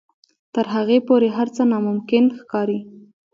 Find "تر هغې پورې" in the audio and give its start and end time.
0.53-1.29